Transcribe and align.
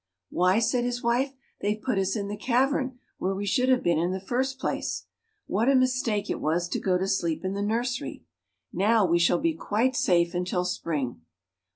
"Why," 0.31 0.57
said 0.57 0.83
his 0.83 1.03
wife, 1.03 1.35
"they've 1.59 1.79
put 1.79 1.99
us 1.99 2.15
in 2.15 2.27
the 2.27 2.35
cavern 2.35 2.97
where 3.19 3.35
we 3.35 3.45
should 3.45 3.69
have 3.69 3.83
been 3.83 3.99
in 3.99 4.09
the 4.11 4.19
first 4.19 4.57
place. 4.57 5.05
What 5.45 5.69
a 5.69 5.75
mistake 5.75 6.27
it 6.27 6.41
was 6.41 6.67
to 6.69 6.79
go 6.79 6.97
to 6.97 7.07
sleep 7.07 7.45
in 7.45 7.53
the 7.53 7.61
nursery! 7.61 8.23
Now 8.73 9.05
we 9.05 9.19
shall 9.19 9.37
be 9.37 9.53
quite 9.53 9.95
safe 9.95 10.33
until 10.33 10.65
spring." 10.65 11.21